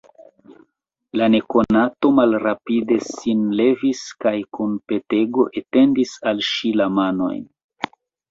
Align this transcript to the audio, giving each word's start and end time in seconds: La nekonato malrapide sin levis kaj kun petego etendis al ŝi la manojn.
La 1.19 1.25
nekonato 1.33 2.09
malrapide 2.19 2.97
sin 3.09 3.43
levis 3.61 4.01
kaj 4.25 4.33
kun 4.57 4.73
petego 4.93 5.47
etendis 5.63 6.17
al 6.31 6.43
ŝi 6.49 6.73
la 6.81 6.89
manojn. 6.97 7.47